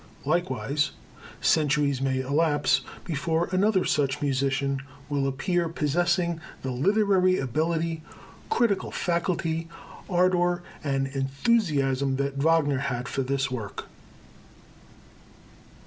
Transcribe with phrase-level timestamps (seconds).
[0.25, 0.93] Likewise
[1.41, 8.01] centuries may elapse before another such musician will appear possessing the literary ability,
[8.49, 9.69] critical faculty,
[10.09, 13.85] ardor and enthusiasm that Wagner had for this work.